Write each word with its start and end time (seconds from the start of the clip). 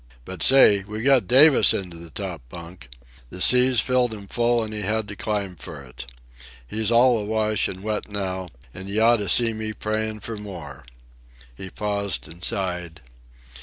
—But, 0.25 0.41
say, 0.41 0.81
we 0.83 1.03
got 1.03 1.27
Davis 1.27 1.75
into 1.75 1.95
the 1.97 2.09
top 2.09 2.41
bunk! 2.49 2.89
The 3.29 3.39
seas 3.39 3.81
filled 3.81 4.15
him 4.15 4.25
full 4.25 4.63
and 4.63 4.73
he 4.73 4.81
had 4.81 5.07
to 5.09 5.15
climb 5.15 5.55
for 5.55 5.83
it. 5.83 6.11
He's 6.67 6.89
all 6.89 7.19
awash 7.19 7.67
and 7.67 7.83
wet 7.83 8.09
now, 8.09 8.49
and 8.73 8.89
you 8.89 8.99
oughta 8.99 9.29
seen 9.29 9.59
me 9.59 9.73
praying 9.73 10.21
for 10.21 10.37
more." 10.37 10.85
He 11.55 11.69
paused 11.69 12.27
and 12.27 12.43
sighed. 12.43 13.01